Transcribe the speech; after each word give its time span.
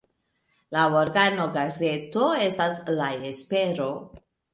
La 0.75 0.85
organo-gazeto 1.01 2.29
estas 2.45 2.79
"La 3.01 3.11
Espero". 3.33 3.91